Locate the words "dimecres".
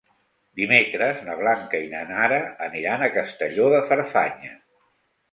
0.59-1.17